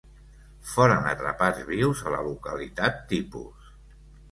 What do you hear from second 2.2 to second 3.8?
localitat tipus.